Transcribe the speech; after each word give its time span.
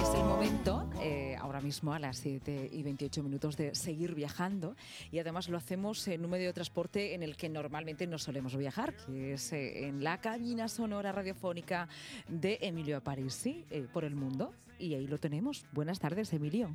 Es 0.00 0.14
el 0.14 0.24
momento, 0.24 0.88
eh, 1.00 1.34
ahora 1.40 1.60
mismo 1.60 1.92
a 1.94 1.98
las 1.98 2.18
7 2.18 2.70
y 2.72 2.82
28 2.84 3.20
minutos, 3.24 3.56
de 3.56 3.74
seguir 3.74 4.14
viajando. 4.14 4.76
Y 5.10 5.18
además 5.18 5.48
lo 5.48 5.58
hacemos 5.58 6.06
en 6.06 6.24
un 6.24 6.30
medio 6.30 6.46
de 6.46 6.52
transporte 6.52 7.12
en 7.14 7.24
el 7.24 7.36
que 7.36 7.48
normalmente 7.48 8.06
no 8.06 8.18
solemos 8.18 8.56
viajar, 8.56 8.94
que 8.94 9.32
es 9.32 9.52
eh, 9.52 9.88
en 9.88 10.04
la 10.04 10.20
cabina 10.20 10.68
sonora 10.68 11.10
radiofónica 11.10 11.88
de 12.28 12.58
Emilio 12.60 12.98
Aparici 12.98 13.64
eh, 13.68 13.88
por 13.92 14.04
el 14.04 14.14
mundo. 14.14 14.52
Y 14.80 14.94
ahí 14.94 15.06
lo 15.06 15.18
tenemos. 15.18 15.66
Buenas 15.72 16.00
tardes, 16.00 16.32
Emilio. 16.32 16.74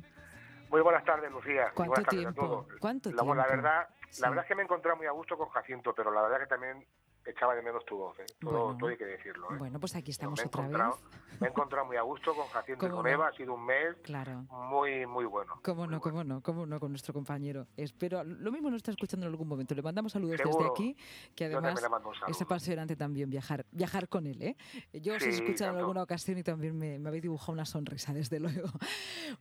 Muy 0.70 0.80
buenas 0.80 1.04
tardes, 1.04 1.30
Lucía. 1.30 1.72
¿Cuánto 1.74 1.94
buenas 1.94 2.04
tardes 2.06 2.26
a 2.26 2.32
tiempo? 2.32 2.40
todos. 2.42 2.66
¿Cuánto 2.80 3.10
la, 3.10 3.16
la 3.16 3.22
tiempo? 3.22 3.50
verdad, 3.50 3.88
Sí. 4.10 4.22
la 4.22 4.28
verdad 4.30 4.44
es 4.44 4.48
que 4.48 4.54
me 4.54 4.62
he 4.62 4.64
encontrado 4.64 4.96
muy 4.96 5.06
a 5.06 5.10
gusto 5.10 5.36
con 5.36 5.48
Jacinto, 5.48 5.92
pero 5.94 6.10
la 6.12 6.22
verdad 6.22 6.38
que 6.40 6.46
también 6.46 6.84
echaba 7.30 7.54
de 7.54 7.62
menos 7.62 7.84
tu 7.84 7.96
voz, 7.96 8.18
¿eh? 8.20 8.24
todo, 8.40 8.64
Bueno. 8.64 8.78
todo 8.78 8.90
hay 8.90 8.96
que 8.96 9.04
decirlo. 9.04 9.52
¿eh? 9.52 9.56
Bueno, 9.58 9.78
pues 9.80 9.94
aquí 9.96 10.10
estamos 10.10 10.38
me 10.38 10.44
he 10.44 10.46
otra 10.46 10.66
vez. 10.68 10.96
Me 11.40 11.48
he 11.48 11.50
encontrado 11.50 11.84
muy 11.86 11.96
a 11.98 12.02
gusto 12.02 12.34
con 12.34 12.46
Jacinto 12.46 12.86
y 12.86 12.88
¿Cómo 12.88 13.02
con 13.02 13.10
no? 13.10 13.14
Eva, 13.14 13.28
ha 13.28 13.32
sido 13.32 13.52
un 13.54 13.66
mes 13.66 13.94
Claro. 14.02 14.42
muy, 14.50 15.04
muy 15.06 15.24
bueno. 15.26 15.60
¿Cómo 15.62 15.82
muy 15.84 15.88
no, 15.94 16.00
bueno. 16.00 16.00
cómo 16.00 16.24
no, 16.24 16.42
cómo 16.42 16.66
no 16.66 16.80
con 16.80 16.92
nuestro 16.92 17.12
compañero? 17.12 17.66
Espero, 17.76 18.24
lo 18.24 18.50
mismo 18.50 18.70
nos 18.70 18.78
está 18.78 18.90
escuchando 18.92 19.26
en 19.26 19.32
algún 19.32 19.46
momento. 19.48 19.74
Le 19.74 19.82
mandamos 19.82 20.12
saludos 20.12 20.38
desde 20.38 20.44
Seguro. 20.50 20.70
aquí, 20.72 20.96
que 21.34 21.44
además 21.46 21.82
es 22.28 22.40
apasionante 22.42 22.96
también 22.96 23.28
viajar, 23.28 23.66
viajar 23.70 24.08
con 24.08 24.26
él, 24.26 24.40
¿eh? 24.42 24.56
Yo 24.94 25.14
os 25.14 25.22
he 25.22 25.32
Sí, 25.32 25.42
escuchado 25.42 25.52
en 25.52 25.56
tanto. 25.74 25.78
alguna 25.80 26.02
ocasión 26.02 26.38
y 26.38 26.42
también 26.42 26.78
me, 26.78 26.98
me 26.98 27.08
habéis 27.08 27.22
dibujado 27.22 27.52
una 27.52 27.66
sonrisa, 27.66 28.14
desde 28.14 28.40
luego. 28.40 28.68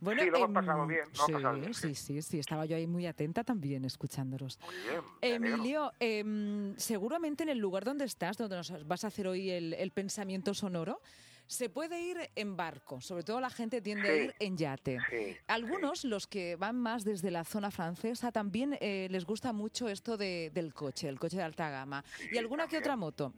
Bueno, 0.01 0.21
Sí, 0.23 0.29
lo 0.29 0.37
hemos 0.37 0.49
em, 0.49 0.53
pasado 0.53 0.87
bien, 0.87 0.99
lo 0.99 1.05
hemos 1.05 1.25
sí, 1.25 1.31
pasado 1.33 1.55
bien, 1.55 1.73
sí, 1.73 1.95
sí, 1.95 2.21
sí, 2.21 2.39
estaba 2.39 2.65
yo 2.65 2.75
ahí 2.75 2.87
muy 2.87 3.05
atenta 3.07 3.43
también 3.43 3.85
escuchándolos. 3.85 4.59
Muy 4.65 4.75
bien. 4.89 5.01
Emilio, 5.21 5.91
em, 5.99 6.75
seguramente 6.77 7.43
en 7.43 7.49
el 7.49 7.57
lugar 7.59 7.74
donde 7.83 8.05
estás, 8.05 8.37
donde 8.37 8.55
nos 8.55 8.87
vas 8.87 9.03
a 9.03 9.07
hacer 9.07 9.27
hoy 9.27 9.49
el, 9.51 9.73
el 9.73 9.91
pensamiento 9.91 10.53
sonoro, 10.53 11.01
se 11.47 11.69
puede 11.69 12.01
ir 12.01 12.17
en 12.35 12.55
barco, 12.57 12.99
sobre 13.01 13.21
todo 13.23 13.39
la 13.39 13.51
gente 13.51 13.79
tiende 13.81 14.09
a 14.09 14.15
ir 14.15 14.35
en 14.39 14.57
yate. 14.57 14.97
Sí, 15.11 15.37
Algunos, 15.47 16.03
los 16.03 16.25
que 16.25 16.55
van 16.55 16.75
más 16.75 17.03
desde 17.03 17.29
la 17.29 17.43
zona 17.43 17.69
francesa, 17.69 18.31
también 18.31 18.75
eh, 18.81 19.07
les 19.11 19.25
gusta 19.25 19.53
mucho 19.53 19.87
esto 19.87 20.17
de- 20.17 20.49
del 20.53 20.73
coche, 20.73 21.07
el 21.07 21.19
coche 21.19 21.37
de 21.37 21.43
alta 21.43 21.69
gama. 21.69 22.03
y 22.31 22.37
alguna 22.39 22.67
que 22.67 22.77
otra 22.79 22.95
moto. 22.95 23.33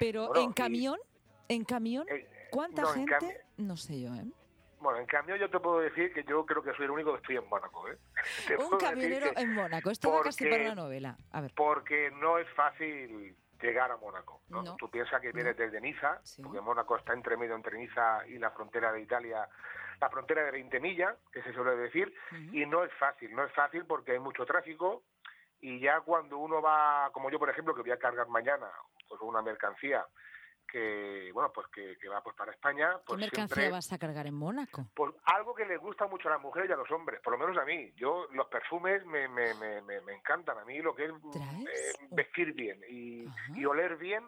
Pero 0.00 0.28
Bueno, 0.28 0.44
en 0.44 0.52
camión, 0.52 0.98
en 1.48 1.64
camión, 1.64 2.06
Eh, 2.08 2.28
¿cuánta 2.50 2.82
no, 2.82 2.88
gente? 2.88 3.40
No 3.56 3.76
sé 3.76 4.00
yo, 4.00 4.12
¿eh? 4.14 4.24
Bueno, 4.80 4.98
en 4.98 5.06
cambio 5.06 5.36
yo 5.36 5.48
te 5.48 5.60
puedo 5.60 5.78
decir 5.78 6.12
que 6.12 6.24
yo 6.28 6.44
creo 6.44 6.60
que 6.60 6.72
soy 6.74 6.86
el 6.86 6.90
único 6.90 7.12
que 7.12 7.18
estoy 7.20 7.36
en 7.36 7.48
Mónaco. 7.48 7.88
¿eh? 7.88 7.96
Un 8.72 8.78
camionero 8.78 9.30
en 9.36 9.54
Mónaco. 9.54 9.90
Esto 9.92 10.10
va 10.10 10.22
casi 10.22 10.44
para 10.44 10.64
una 10.64 10.74
novela. 10.74 11.16
A 11.30 11.40
ver. 11.40 11.52
porque 11.54 12.10
no 12.20 12.36
es 12.38 12.48
fácil 12.56 13.36
llegar 13.62 13.90
a 13.90 13.96
Mónaco. 13.96 14.42
¿no? 14.48 14.62
No. 14.62 14.76
Tú 14.76 14.90
piensas 14.90 15.20
que 15.20 15.32
vienes 15.32 15.56
desde 15.56 15.80
Niza, 15.80 16.20
Sí. 16.22 16.42
porque 16.42 16.60
Mónaco 16.60 16.96
está 16.96 17.12
entre 17.12 17.36
medio 17.36 17.54
entre 17.54 17.78
Niza 17.78 18.26
y 18.26 18.38
la 18.38 18.50
frontera 18.50 18.92
de 18.92 19.00
Italia, 19.00 19.48
la 20.00 20.10
frontera 20.10 20.44
de 20.44 20.50
20 20.50 20.80
millas, 20.80 21.16
que 21.32 21.42
se 21.42 21.52
suele 21.52 21.76
decir, 21.76 22.12
y 22.52 22.66
no 22.66 22.84
es 22.84 22.92
fácil, 22.94 23.34
no 23.34 23.44
es 23.44 23.52
fácil 23.52 23.84
porque 23.86 24.12
hay 24.12 24.18
mucho 24.18 24.44
tráfico 24.44 25.04
y 25.60 25.78
ya 25.80 26.00
cuando 26.00 26.38
uno 26.38 26.60
va, 26.60 27.10
como 27.12 27.30
yo 27.30 27.38
por 27.38 27.48
ejemplo, 27.50 27.74
que 27.74 27.82
voy 27.82 27.92
a 27.92 27.98
cargar 27.98 28.26
mañana 28.28 28.68
pues 29.08 29.20
una 29.20 29.42
mercancía 29.42 30.04
que, 30.72 31.30
bueno, 31.34 31.52
pues 31.54 31.66
que, 31.68 31.98
que 32.00 32.08
va 32.08 32.22
pues 32.22 32.34
para 32.34 32.50
España, 32.52 32.88
¿Qué 32.96 33.02
pues 33.06 33.20
mercancía 33.20 33.54
siempre- 33.56 33.70
vas 33.70 33.92
a 33.92 33.98
cargar 33.98 34.26
en 34.26 34.34
Mónaco? 34.34 34.86
pues 34.94 35.12
algo 35.24 35.54
que 35.54 35.66
les 35.66 35.78
gusta 35.78 36.06
mucho 36.06 36.28
a 36.28 36.32
las 36.32 36.40
mujeres 36.40 36.70
y 36.70 36.72
a 36.72 36.76
los 36.76 36.90
hombres, 36.90 37.20
por 37.22 37.34
lo 37.34 37.38
menos 37.38 37.56
a 37.60 37.64
mí. 37.66 37.92
Yo 37.96 38.26
los 38.32 38.46
perfumes 38.48 39.04
me, 39.04 39.28
me, 39.28 39.52
me, 39.54 39.82
me, 39.82 40.12
encantan. 40.14 40.56
A 40.58 40.64
mí 40.64 40.78
lo 40.80 40.94
que 40.94 41.04
es 41.04 41.10
eh, 41.10 42.06
vestir 42.10 42.54
bien 42.54 42.80
y, 42.88 43.26
y 43.54 43.64
oler 43.66 43.96
bien, 43.98 44.24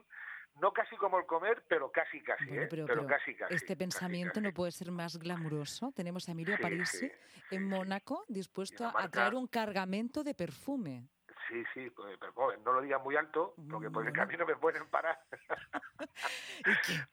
no 0.60 0.72
casi 0.72 0.96
como 0.96 1.18
el 1.18 1.24
comer, 1.26 1.64
pero 1.66 1.90
casi 1.90 2.22
casi, 2.22 2.46
Bueno, 2.46 2.62
¿eh? 2.62 2.68
pero, 2.86 3.06
casi 3.06 3.34
casi. 3.34 3.54
este 3.54 3.68
casi, 3.68 3.76
pensamiento 3.76 4.34
casi. 4.34 4.44
no 4.46 4.52
puede 4.52 4.70
ser 4.72 4.90
más 4.92 5.16
glamuroso. 5.18 5.92
Tenemos 5.96 6.28
a 6.28 6.32
Emilio 6.32 6.56
Sí, 6.56 6.62
Parisi 6.62 6.98
sí, 6.98 7.12
en 7.50 7.64
Mónaco 7.66 8.24
dispuesto 8.28 8.84
a 8.94 9.08
traer 9.08 9.34
un 9.34 9.46
cargamento 9.46 10.22
de 10.22 10.34
perfume. 10.34 11.08
Sí, 11.48 11.64
sí, 11.74 11.90
pues, 11.90 12.16
pero 12.18 12.32
no 12.64 12.72
lo 12.72 12.80
digas 12.80 13.02
muy 13.02 13.16
alto, 13.16 13.54
porque 13.70 13.90
por 13.90 14.02
el 14.06 14.10
Bueno. 14.10 14.12
camino 14.14 14.46
me 14.46 14.56
pueden 14.56 14.88
parar. 14.88 15.18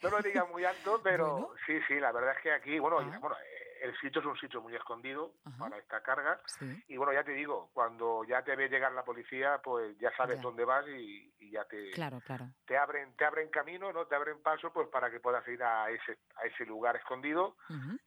No 0.02 0.10
lo 0.10 0.22
digas 0.22 0.48
muy 0.50 0.64
alto, 0.66 1.02
pero 1.04 1.34
Bueno. 1.34 1.50
sí, 1.66 1.80
sí, 1.88 2.00
la 2.00 2.12
verdad 2.12 2.36
es 2.38 2.42
que 2.44 2.52
aquí, 2.52 2.80
bueno, 2.80 3.00
Ah. 3.00 3.18
bueno 3.20 3.36
el 3.82 3.98
sitio 3.98 4.22
es 4.22 4.28
un 4.28 4.38
sitio 4.38 4.62
muy 4.62 4.76
escondido 4.76 5.34
Ajá. 5.44 5.58
para 5.58 5.78
esta 5.78 6.02
carga. 6.04 6.40
Sí. 6.46 6.84
Y 6.88 6.98
bueno, 6.98 7.14
ya 7.14 7.24
te 7.24 7.32
digo, 7.32 7.72
cuando 7.74 8.24
ya 8.24 8.44
te 8.44 8.56
ve 8.56 8.70
llegar 8.70 8.92
la 8.92 9.04
policía, 9.04 9.60
pues 9.64 9.98
ya 9.98 10.16
sabes 10.16 10.38
Ya. 10.38 10.44
dónde 10.44 10.66
vas 10.66 10.88
y, 10.88 11.34
y 11.40 11.50
ya 11.52 11.66
te, 11.66 11.90
Claro, 11.92 12.22
claro. 12.22 12.46
te 12.66 12.78
abren 12.78 13.16
te 13.18 13.26
abren 13.26 13.50
camino, 13.50 13.92
no 13.92 14.06
te 14.06 14.16
abren 14.16 14.42
paso, 14.44 14.72
pues 14.72 14.88
para 14.90 15.10
que 15.10 15.20
puedas 15.20 15.46
ir 15.48 15.64
a 15.64 15.90
ese 15.90 16.20
a 16.36 16.46
ese 16.46 16.66
lugar 16.66 16.96
escondido 16.96 17.58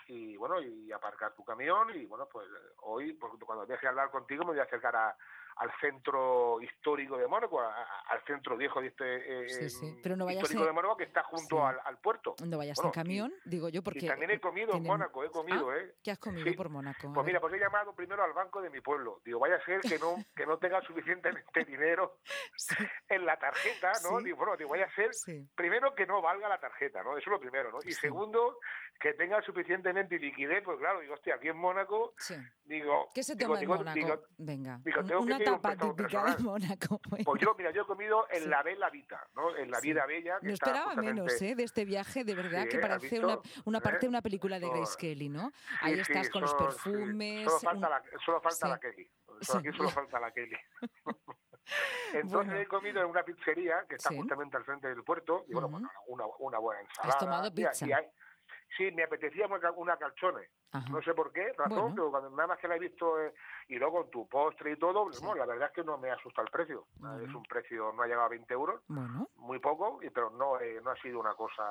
y 0.06 0.36
bueno 0.36 0.60
y 0.62 0.92
aparcar 0.92 1.34
tu 1.34 1.44
camión 1.44 1.90
y 1.94 2.06
bueno 2.06 2.28
pues 2.30 2.46
hoy 2.82 3.12
pues, 3.14 3.32
cuando 3.44 3.66
deje 3.66 3.82
de 3.82 3.88
hablar 3.88 4.10
contigo 4.10 4.44
me 4.44 4.50
voy 4.52 4.60
a 4.60 4.64
acercar 4.64 4.94
a- 4.94 5.16
al 5.56 5.70
centro 5.80 6.60
histórico 6.60 7.16
de 7.16 7.26
Mónaco, 7.28 7.60
al 7.60 8.24
centro 8.26 8.56
viejo 8.56 8.80
de 8.80 8.88
este 8.88 9.44
eh, 9.44 9.48
Sí, 9.48 9.70
sí, 9.70 10.00
pero 10.02 10.16
no 10.16 10.30
histórico 10.30 10.64
de 10.64 10.72
Mónaco 10.72 10.96
que 10.96 11.04
está 11.04 11.22
junto 11.24 11.56
Sí. 11.56 11.62
al, 11.62 11.80
al 11.84 11.98
puerto. 11.98 12.34
No 12.44 12.58
vayas 12.58 12.76
Bueno, 12.76 12.88
en 12.90 12.94
camión, 12.94 13.34
digo 13.44 13.68
yo, 13.68 13.82
porque... 13.82 14.06
y 14.06 14.08
también 14.08 14.30
he 14.30 14.40
comido 14.40 14.74
en 14.74 14.82
Mónaco, 14.82 15.24
he 15.24 15.30
comido, 15.30 15.70
Ah, 15.70 15.78
¿eh? 15.78 15.94
¿Qué 16.02 16.10
has 16.10 16.18
comido 16.18 16.52
por 16.56 16.68
Mónaco? 16.68 17.12
Pues 17.12 17.26
mira, 17.26 17.40
pues 17.40 17.54
he 17.54 17.58
llamado 17.58 17.94
primero 17.94 18.22
al 18.24 18.32
banco 18.32 18.60
de 18.60 18.70
mi 18.70 18.80
pueblo. 18.80 19.20
Digo, 19.24 19.38
vaya 19.38 19.56
a 19.56 19.64
ser 19.64 19.80
que 19.80 19.98
no 19.98 20.16
que 20.36 20.46
no 20.46 20.58
tenga 20.58 20.80
suficientemente 20.82 21.64
dinero 21.64 22.18
en 23.08 23.24
la 23.24 23.38
tarjeta, 23.38 23.92
¿no? 24.02 24.20
Digo, 24.20 24.36
bueno, 24.38 24.56
digo, 24.56 24.70
vaya 24.70 24.86
a 24.86 24.94
ser 24.94 25.10
primero 25.54 25.94
que 25.94 26.06
no 26.06 26.20
valga 26.22 26.48
la 26.48 26.58
tarjeta, 26.60 27.02
¿no? 27.02 27.12
Eso 27.16 27.20
es 27.20 27.26
lo 27.32 27.40
primero, 27.40 27.70
¿no? 27.70 27.78
Y 27.84 27.92
segundo, 27.92 28.58
que 29.00 29.14
tenga 29.14 29.40
suficientemente 29.42 30.18
liquidez, 30.18 30.62
pues 30.64 30.78
claro, 30.78 31.00
digo, 31.00 31.14
hostia, 31.14 31.36
aquí 31.36 31.48
en 31.48 31.56
Mónaco, 31.56 32.14
Sí. 32.18 32.34
digo... 32.64 33.08
¿Qué 33.14 33.22
se 33.22 33.34
digo, 33.34 33.48
toma 33.48 33.54
en 33.58 33.60
digo, 33.60 33.76
Mónaco? 33.76 33.94
digo, 33.94 34.20
Venga, 34.38 34.80
digo, 34.84 35.04
tengo 35.04 35.20
que 35.20 35.26
una 35.26 35.38
tapa 35.44 35.68
préstamo 35.70 35.94
típica 35.94 36.24
de. 36.36 36.42
Mónaco. 36.42 37.00
Pues 37.24 37.40
yo, 37.40 37.54
mira, 37.56 37.70
yo 37.70 37.82
he 37.82 37.86
comido 37.86 38.26
en 38.30 38.42
Sí. 38.42 38.48
la 38.48 38.62
Bella 38.62 38.90
Vita, 38.90 39.26
¿no? 39.34 39.56
En 39.56 39.70
la 39.70 39.80
Sí. 39.80 39.88
vida 39.88 40.06
bella. 40.06 40.38
que 40.40 40.46
No 40.48 40.52
esperaba 40.52 40.84
justamente- 40.86 41.14
menos 41.22 41.42
¿eh? 41.42 41.54
de 41.54 41.62
este 41.62 41.84
viaje, 41.84 42.24
de 42.24 42.34
verdad, 42.34 42.62
Sí, 42.62 42.68
que 42.70 42.76
¿has 42.78 42.82
parece 42.88 43.20
una, 43.20 43.38
una 43.64 43.80
parte 43.80 44.00
de 44.00 44.06
¿Eh? 44.06 44.08
una 44.08 44.22
película 44.22 44.58
de 44.58 44.68
Grace 44.68 44.96
Kelly, 44.98 45.28
¿no? 45.28 45.52
Ahí 45.80 45.98
estás 45.98 46.28
con 46.30 46.42
los 46.42 46.50
solo- 46.50 46.66
perfumes. 46.66 47.44
Solo 47.44 47.60
falta 47.60 47.86
un- 47.86 47.92
la, 47.92 48.02
solo 48.24 48.40
falta 48.40 48.66
Sí. 48.66 48.68
la 48.72 48.78
Kelly. 48.78 49.10
Solo-. 49.40 49.60
Aquí 49.60 49.76
solo 49.76 49.90
falta 49.90 50.20
la 50.20 50.30
Kelly. 50.32 50.56
Entonces 52.12 52.32
Bueno. 52.32 52.56
he 52.56 52.66
comido 52.66 53.00
en 53.00 53.06
una 53.08 53.22
pizzería 53.22 53.84
que 53.88 53.94
está 53.96 54.10
justamente 54.14 54.56
al 54.56 54.64
frente 54.64 54.88
del 54.88 55.02
puerto 55.02 55.44
y 55.48 55.52
bueno, 55.54 55.68
bueno, 55.68 55.90
una, 56.06 56.24
una 56.38 56.58
buena 56.58 56.82
ensalada. 56.82 57.18
tomado 57.18 57.50
Mira, 57.52 57.70
pizza? 57.70 57.86
y 57.86 57.92
hay- 57.92 58.06
sí, 58.76 58.90
me 58.92 59.04
apetecía 59.04 59.46
una, 59.46 59.70
una 59.72 59.96
calzone. 59.96 60.50
Ajá. 60.74 60.88
No 60.90 61.00
sé 61.02 61.14
por 61.14 61.32
qué, 61.32 61.52
razón, 61.52 61.68
Bueno. 61.76 61.94
pero 61.94 62.10
cuando 62.10 62.30
nada 62.30 62.48
más 62.48 62.58
que 62.58 62.66
la 62.66 62.74
he 62.74 62.80
visto 62.80 63.20
eh, 63.22 63.32
y 63.68 63.76
luego 63.76 64.02
con 64.02 64.10
tu 64.10 64.28
postre 64.28 64.72
y 64.72 64.76
todo, 64.76 65.04
bueno, 65.20 65.34
la 65.36 65.46
verdad 65.46 65.68
es 65.68 65.72
que 65.74 65.84
no 65.84 65.96
me 65.98 66.10
asusta 66.10 66.42
el 66.42 66.48
precio. 66.48 66.86
Bueno. 66.98 67.20
Es 67.24 67.32
un 67.32 67.44
precio, 67.44 67.92
no 67.92 68.02
ha 68.02 68.06
llegado 68.06 68.24
a 68.24 68.28
20 68.28 68.52
euros, 68.52 68.82
Bueno. 68.88 69.28
muy 69.36 69.60
poco, 69.60 70.00
y 70.02 70.10
pero 70.10 70.30
no, 70.30 70.58
eh, 70.60 70.80
no 70.82 70.90
ha 70.90 70.96
sido 70.96 71.20
una 71.20 71.34
cosa 71.34 71.62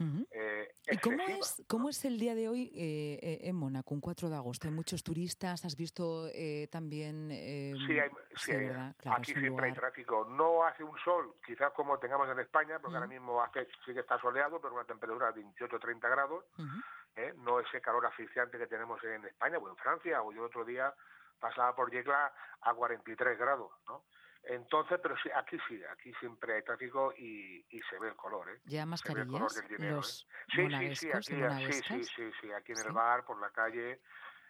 ujú. 0.00 0.26
eh, 0.30 0.74
¿Y 0.90 0.96
cómo 0.98 1.22
es, 1.22 1.62
cómo 1.68 1.88
es 1.90 2.02
el 2.06 2.18
día 2.18 2.34
de 2.34 2.48
hoy 2.48 2.70
eh, 2.74 3.18
eh, 3.20 3.38
en 3.42 3.56
Mónaco, 3.56 3.92
un 3.92 4.00
4 4.00 4.30
de 4.30 4.36
agosto? 4.36 4.68
¿Hay 4.68 4.74
muchos 4.74 5.02
turistas? 5.02 5.64
¿Has 5.66 5.76
visto 5.76 6.26
eh, 6.32 6.68
también...? 6.72 7.28
eh, 7.30 7.74
Sí, 7.86 7.98
hay, 7.98 8.08
sí, 8.36 8.52
hay-. 8.52 8.94
Claro, 8.96 9.18
aquí 9.18 9.34
siempre 9.34 9.66
hay 9.66 9.74
tráfico. 9.74 10.24
No 10.30 10.64
hace 10.64 10.82
un 10.82 10.96
sol, 11.04 11.34
quizás 11.44 11.72
como 11.72 11.98
tengamos 11.98 12.26
en 12.30 12.38
España, 12.40 12.78
porque 12.78 12.96
ahora 12.96 13.06
mismo 13.06 13.42
hace, 13.42 13.66
sí 13.84 13.92
que 13.92 14.00
está 14.00 14.18
soleado, 14.18 14.60
pero 14.60 14.72
una 14.72 14.84
temperatura 14.84 15.30
de 15.32 15.42
28-30 15.44 16.00
grados, 16.08 16.44
Ujú. 16.56 16.80
¿Eh? 17.16 17.32
no 17.38 17.60
ese 17.60 17.80
calor 17.80 18.06
asfixiante 18.06 18.58
que 18.58 18.66
tenemos 18.66 19.02
en 19.04 19.24
España 19.24 19.58
o 19.58 19.68
en 19.68 19.76
Francia, 19.76 20.22
o 20.22 20.32
yo 20.32 20.44
otro 20.44 20.64
día 20.64 20.94
pasaba 21.40 21.74
por 21.74 21.90
Yecla 21.90 22.32
a 22.60 22.74
43 22.74 23.38
grados, 23.38 23.72
¿no? 23.88 24.04
Entonces, 24.44 25.00
pero 25.02 25.16
sí, 25.16 25.28
aquí 25.34 25.58
sí, 25.66 25.82
aquí 25.84 26.12
siempre 26.20 26.54
hay 26.54 26.62
tráfico 26.62 27.12
y, 27.16 27.66
y 27.68 27.80
se 27.90 27.98
ve 27.98 28.08
el 28.08 28.14
color, 28.16 28.48
¿eh? 28.48 28.60
¿Llevan 28.66 28.96
Se 28.96 29.12
ve 29.12 29.22
el 29.22 29.26
color 29.26 29.42
mascarillas 29.42 29.68
del 29.68 29.78
dinero, 29.78 29.96
los 29.96 30.22
¿eh? 30.22 30.34
Sí, 30.54 30.94
sí, 30.94 31.10
aquí, 31.12 31.72
sí, 31.72 31.82
sí, 31.82 32.04
sí, 32.04 32.32
sí, 32.40 32.52
aquí 32.52 32.72
en 32.72 32.78
el 32.86 32.92
bar, 32.92 33.24
por 33.24 33.40
la 33.40 33.50
calle, 33.50 34.00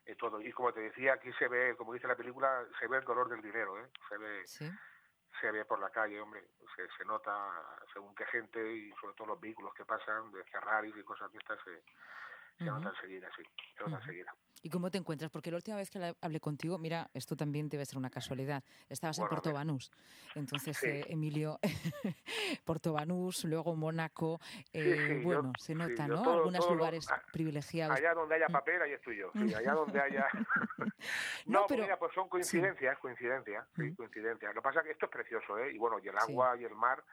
eh, 0.04 0.14
todo. 0.16 0.40
Y 0.40 0.52
como 0.52 0.72
te 0.74 0.80
decía, 0.80 1.14
aquí 1.14 1.32
se 1.38 1.48
ve, 1.48 1.74
como 1.76 1.94
dice 1.94 2.06
la 2.06 2.14
película, 2.16 2.62
se 2.78 2.86
ve 2.88 2.98
el 2.98 3.04
color 3.04 3.30
del 3.30 3.40
dinero, 3.40 3.80
¿eh? 3.80 3.88
Se 4.08 4.18
ve, 4.18 4.46
Sí. 4.46 4.70
se 5.40 5.50
ve 5.50 5.64
por 5.64 5.80
la 5.80 5.88
calle, 5.88 6.20
hombre, 6.20 6.46
se, 6.76 6.86
se 6.98 7.04
nota 7.06 7.32
según 7.94 8.14
qué 8.14 8.26
gente 8.26 8.60
y 8.70 8.92
sobre 9.00 9.14
todo 9.14 9.28
los 9.28 9.40
vehículos 9.40 9.72
que 9.72 9.86
pasan 9.86 10.30
de 10.30 10.44
Ferraris 10.44 10.94
y 10.94 11.02
cosas 11.04 11.32
de 11.32 11.38
estas 11.38 11.58
se, 11.64 11.82
se 12.58 12.64
Ujú. 12.64 12.74
nota 12.74 12.88
enseguida, 12.90 13.28
sí, 13.36 13.42
se 13.76 13.84
nota 13.84 13.96
Ujú. 13.96 14.02
enseguida. 14.02 14.34
¿Y 14.62 14.68
cómo 14.68 14.90
te 14.90 14.98
encuentras? 14.98 15.30
Porque 15.30 15.50
la 15.52 15.58
última 15.58 15.76
vez 15.76 15.90
que 15.90 16.14
hablé 16.20 16.40
contigo, 16.40 16.76
mira, 16.76 17.08
esto 17.14 17.36
también 17.36 17.68
debe 17.68 17.86
ser 17.86 17.98
una 17.98 18.10
casualidad. 18.10 18.64
Estabas 18.88 19.16
en 19.20 19.28
Porto 19.28 19.52
Banús. 19.52 19.92
Entonces, 20.34 20.82
eh, 20.82 21.04
Emilio, 21.08 21.60
Porto 22.64 22.92
Banús, 22.94 23.44
luego 23.44 23.76
Mónaco. 23.76 24.40
Eh, 24.72 25.20
bueno, 25.22 25.52
se 25.56 25.76
nota, 25.76 26.08
¿no? 26.08 26.32
Algunos 26.32 26.68
lugares 26.68 27.06
privilegiados. 27.32 27.96
Allá 27.96 28.12
donde 28.14 28.34
haya 28.34 28.48
mm. 28.48 28.52
papel, 28.52 28.82
ahí 28.82 28.92
estoy 28.92 29.18
yo. 29.18 29.30
allá 29.34 29.72
donde 29.72 30.00
haya. 30.00 30.26
no, 31.46 31.66
pero 31.68 31.84
mira, 31.84 31.98
pues 31.98 32.12
son 32.12 32.28
coincidencias, 32.28 32.98
coincidencias, 32.98 33.64
sí, 33.76 33.94
coincidencias. 33.94 34.52
Lo 34.52 34.62
que 34.62 34.64
pasa 34.64 34.80
es 34.80 34.86
que 34.86 34.92
esto 34.92 35.06
es 35.06 35.12
precioso, 35.12 35.58
¿eh? 35.58 35.72
Y 35.72 35.78
bueno, 35.78 35.98
y 36.02 36.08
el 36.08 36.18
agua 36.18 36.56
y 36.56 36.64
el 36.64 36.74
mar. 36.74 37.04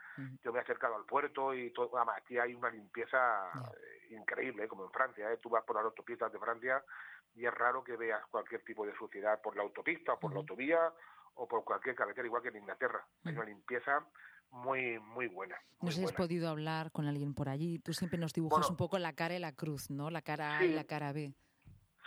Yo 0.43 0.51
me 0.51 0.57
he 0.57 0.61
acercado 0.61 0.95
al 0.95 1.05
puerto 1.05 1.53
y 1.53 1.71
todo. 1.71 1.95
Además, 1.97 2.17
aquí 2.17 2.39
hay 2.39 2.55
una 2.55 2.71
limpieza 2.71 3.51
eh, 3.53 4.02
increíble, 4.13 4.68
como 4.68 4.86
en 4.86 4.92
Francia, 4.92 5.31
¿eh? 5.31 5.38
Tú 5.42 5.50
vas 5.50 5.63
por 5.63 5.75
las 5.75 5.86
autopistas 5.86 6.31
de 6.31 6.39
Francia 6.39 6.83
y 7.36 7.45
es 7.45 7.54
raro 7.54 7.83
que 7.83 7.98
veas 7.98 8.25
cualquier 8.27 8.63
tipo 8.63 8.86
de 8.86 8.95
suciedad 8.95 9.42
por 9.42 9.56
la 9.56 9.63
autopista 9.63 10.13
o 10.13 10.19
por 10.19 10.31
la 10.31 10.39
autovía 10.39 10.94
o 11.36 11.48
por 11.48 11.63
cualquier 11.63 11.95
carretera, 11.95 12.27
igual 12.27 12.44
que 12.44 12.50
en 12.50 12.57
Inglaterra. 12.57 13.06
Hay 13.25 13.33
una 13.33 13.45
limpieza 13.45 14.06
muy 14.51 15.00
muy 15.00 15.27
buena. 15.27 15.56
no 15.81 15.89
sé 15.89 15.98
si 16.00 16.06
has 16.06 16.13
podido 16.13 16.48
hablar 16.48 16.92
con 16.92 17.07
alguien 17.07 17.33
por 17.33 17.50
allí. 17.50 17.80
Tú 17.80 17.94
siempre 17.94 18.19
nos 18.19 18.33
dibujas 18.33 18.69
un 18.69 18.77
poco 18.77 19.00
la 19.00 19.13
cara 19.13 19.36
y 19.36 19.39
la 19.39 19.54
cruz, 19.54 19.89
¿no? 19.89 20.12
La 20.12 20.21
cara 20.21 20.57
A 20.60 20.63
y 20.63 20.74
la 20.74 20.83
cara 20.83 21.12
B. 21.12 21.33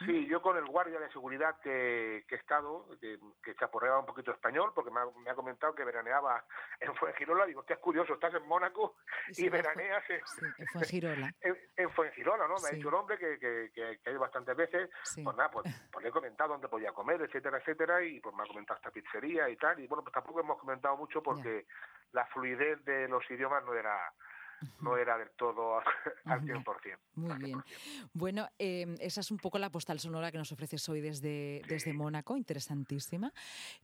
Sí, 0.05 0.27
yo 0.27 0.43
con 0.43 0.59
el 0.59 0.67
guardia 0.67 1.01
de 1.01 1.11
seguridad 1.11 1.59
que, 1.61 2.19
he 2.29 2.35
estado, 2.35 2.87
que, 3.01 3.19
que, 3.43 3.55
chaporreaba 3.55 4.01
un 4.01 4.07
poquito 4.07 4.31
español, 4.31 4.73
porque 4.75 4.91
me 4.91 5.31
ha, 5.31 5.35
comentado 5.35 5.75
que 5.75 5.85
veraneaba 5.85 6.45
en 6.81 6.95
Fuengirola. 6.95 7.47
Digo, 7.47 7.65
es 7.67 7.79
curioso, 7.79 8.15
estás 8.15 8.35
en 8.35 8.47
Mónaco 8.47 8.97
y 9.29 9.49
veraneas 9.49 10.05
en, 10.11 10.67
Fuengirola. 10.69 11.33
En, 11.77 11.91
Fuengirola, 11.91 12.47
¿no? 12.47 12.57
Me 12.63 12.69
ha 12.69 12.73
dicho 12.73 12.89
un 12.89 12.95
hombre 12.95 13.19
que, 13.19 13.39
que, 13.39 13.99
ha 14.05 14.11
ido 14.11 14.21
bastantes 14.21 14.55
veces. 14.55 14.91
Pues 15.15 15.37
nada, 15.37 15.51
pues, 15.51 15.67
pues, 15.91 16.03
le 16.03 16.11
he 16.11 16.13
comentado 16.13 16.53
dónde 16.53 16.69
podía 16.69 16.93
comer, 16.93 17.23
etcétera, 17.23 17.59
etcétera, 17.59 18.03
y 18.03 18.21
pues 18.21 18.35
me 18.35 18.43
ha 18.43 18.47
comentado 18.47 18.77
esta 18.77 18.91
pizzería 18.91 19.49
y 19.49 19.57
tal. 19.57 19.81
Y 19.81 19.87
bueno, 19.87 20.03
pues 20.03 20.13
tampoco 20.13 20.41
hemos 20.41 20.59
comentado 20.59 20.97
mucho 20.97 21.23
porque 21.23 21.67
la 22.13 22.27
fluidez 22.27 22.85
de 22.85 23.09
los 23.09 23.29
idiomas 23.31 23.65
no 23.65 23.75
era 23.75 24.13
no 24.81 24.97
era 24.97 25.19
del 25.19 25.31
todo 25.31 25.79
al 26.25 26.43
100%. 26.43 26.99
Muy 27.15 27.39
bien. 27.39 27.63
Bueno, 28.13 28.49
em, 28.59 28.95
esa 29.01 29.21
es 29.21 29.31
un 29.31 29.39
poco 29.39 29.59
la 29.59 29.71
postal 29.71 29.99
sonora 29.99 30.31
que 30.31 30.39
nos 30.39 30.53
ofreces 30.53 30.89
hoy 30.89 31.01
desde, 31.01 31.63
desde 31.69 31.93
Mónaco, 31.93 32.37
interesantísima. 32.37 33.33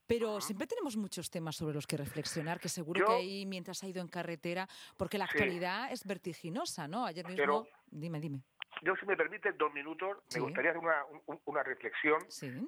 Pero 0.07 0.41
siempre 0.41 0.67
tenemos 0.67 0.97
muchos 0.97 1.31
temas 1.31 1.57
sobre 1.57 1.75
los 1.75 1.87
que 1.87 1.97
reflexionar, 1.97 2.61
que 2.61 2.69
seguro 2.69 3.07
que 3.07 3.13
ahí 3.13 3.47
mientras 3.47 3.83
ha 3.83 3.89
ido 3.89 4.01
en 4.01 4.09
carretera, 4.09 4.69
porque 4.97 5.19
la 5.19 5.25
actualidad 5.25 5.93
es 5.93 6.07
vertiginosa, 6.07 6.89
¿no? 6.89 7.07
Ayer 7.07 7.27
mismo... 7.27 7.67
dime, 7.91 8.21
dime. 8.21 8.43
Yo, 8.81 8.97
si 8.97 9.07
me 9.07 9.17
permite, 9.17 9.53
dos 9.53 9.73
minutos, 9.73 10.19
me 10.35 10.41
gustaría 10.41 10.71
hacer 10.71 10.83
una, 10.83 11.05
una 11.45 11.63
reflexión, 11.63 12.21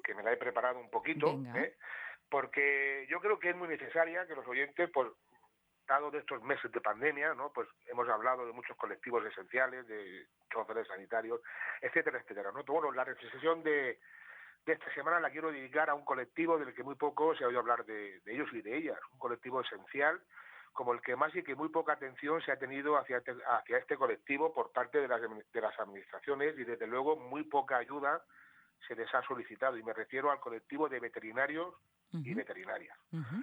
que 0.03 0.13
me 0.13 0.23
la 0.23 0.31
he 0.31 0.37
preparado 0.37 0.79
un 0.79 0.89
poquito, 0.89 1.41
¿eh? 1.55 1.75
porque 2.29 3.05
yo 3.09 3.19
creo 3.19 3.39
que 3.39 3.49
es 3.49 3.55
muy 3.55 3.67
necesaria 3.67 4.25
que 4.25 4.35
los 4.35 4.47
oyentes 4.47 4.89
pues, 4.93 5.09
de 5.85 6.17
estos 6.17 6.41
meses 6.41 6.71
de 6.71 6.81
pandemia, 6.81 7.35
¿no? 7.35 7.51
Pues 7.53 7.69
hemos 7.85 8.09
hablado 8.09 8.45
de 8.45 8.53
muchos 8.53 8.75
colectivos 8.75 9.23
esenciales, 9.25 9.87
de 9.87 10.25
choferes 10.51 10.87
sanitarios, 10.87 11.39
etcétera, 11.79 12.19
etcétera, 12.19 12.51
¿no? 12.51 12.63
Bueno, 12.63 12.91
la 12.91 13.03
reflexión 13.03 13.61
de, 13.61 13.99
de 14.65 14.73
esta 14.73 14.91
semana 14.95 15.19
la 15.19 15.29
quiero 15.29 15.51
dedicar 15.51 15.91
a 15.91 15.93
un 15.93 16.03
colectivo 16.03 16.57
del 16.57 16.73
que 16.73 16.83
muy 16.83 16.95
poco 16.95 17.35
se 17.35 17.43
ha 17.43 17.47
oído 17.47 17.59
hablar 17.59 17.85
de, 17.85 18.19
ellos 18.25 18.49
y 18.53 18.63
de 18.63 18.75
ellas, 18.75 18.97
un 19.13 19.19
colectivo 19.19 19.61
esencial 19.61 20.19
como 20.73 20.91
el 20.91 21.01
que 21.01 21.15
más 21.15 21.33
y 21.35 21.43
que 21.43 21.55
muy 21.55 21.69
poca 21.69 21.93
atención 21.93 22.41
se 22.41 22.51
ha 22.51 22.57
tenido 22.57 22.97
hacia, 22.97 23.17
este, 23.17 23.33
hacia 23.47 23.77
este 23.77 23.95
colectivo 23.95 24.53
por 24.53 24.73
parte 24.73 24.99
de 24.99 25.07
las, 25.07 25.21
de 25.21 25.61
las 25.61 25.79
administraciones 25.79 26.57
y 26.57 26.65
desde 26.65 26.87
luego 26.87 27.15
muy 27.15 27.43
poca 27.43 27.77
ayuda 27.77 28.21
se 28.87 28.95
les 28.95 29.13
ha 29.13 29.21
solicitado 29.23 29.77
y 29.77 29.83
me 29.83 29.93
refiero 29.93 30.31
al 30.31 30.39
colectivo 30.39 30.87
de 30.89 30.99
veterinarios 30.99 31.73
y 32.11 32.33
veterinarias. 32.33 32.97